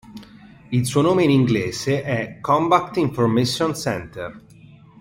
[0.69, 4.41] Il suo nome in inglese è "combat information center".